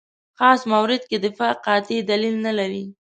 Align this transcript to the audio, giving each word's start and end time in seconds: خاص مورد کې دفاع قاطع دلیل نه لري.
خاص 0.37 0.61
مورد 0.71 1.01
کې 1.09 1.17
دفاع 1.25 1.53
قاطع 1.65 1.99
دلیل 2.09 2.35
نه 2.45 2.51
لري. 2.59 2.85